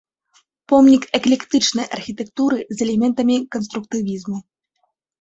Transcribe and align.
Помнік 0.71 1.03
эклектычнай 1.19 1.87
архітэктуры 1.99 2.57
з 2.75 2.87
элементамі 2.89 3.35
канструктывізму. 3.55 4.47